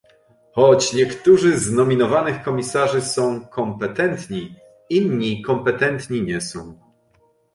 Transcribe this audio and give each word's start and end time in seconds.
Choć 0.55 0.93
niektórzy 0.93 1.57
z 1.59 1.71
nominowanych 1.71 2.43
komisarzy 2.43 3.01
są 3.01 3.45
kompetentni, 3.47 4.55
inni 4.89 5.41
kompetentni 5.41 6.21
nie 6.21 6.41
są 6.41 6.79